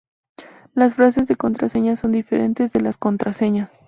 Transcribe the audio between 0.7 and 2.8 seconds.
Las frases de contraseña son diferentes